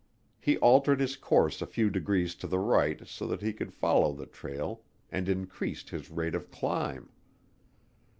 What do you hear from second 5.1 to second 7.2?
and increased his rate of climb.